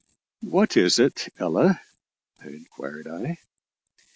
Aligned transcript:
"What 0.41 0.77
is 0.77 0.97
it, 0.97 1.31
Ella?" 1.37 1.79
inquired 2.43 3.05
I. 3.07 3.37